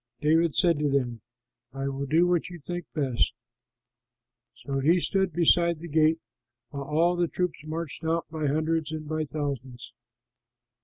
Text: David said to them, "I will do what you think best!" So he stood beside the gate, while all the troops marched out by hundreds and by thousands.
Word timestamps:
David 0.19 0.55
said 0.55 0.79
to 0.79 0.89
them, 0.89 1.21
"I 1.73 1.87
will 1.87 2.07
do 2.07 2.25
what 2.25 2.49
you 2.49 2.59
think 2.59 2.87
best!" 2.95 3.35
So 4.55 4.79
he 4.79 4.99
stood 4.99 5.31
beside 5.31 5.77
the 5.77 5.87
gate, 5.87 6.19
while 6.69 6.85
all 6.85 7.15
the 7.15 7.27
troops 7.27 7.63
marched 7.63 8.03
out 8.03 8.25
by 8.31 8.47
hundreds 8.47 8.91
and 8.91 9.07
by 9.07 9.25
thousands. 9.25 9.93